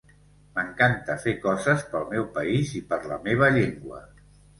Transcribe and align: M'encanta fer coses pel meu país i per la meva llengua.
M'encanta 0.53 1.17
fer 1.25 1.33
coses 1.43 1.83
pel 1.91 2.07
meu 2.13 2.25
país 2.39 2.71
i 2.79 2.81
per 2.95 2.99
la 3.13 3.19
meva 3.29 3.51
llengua. 3.59 4.01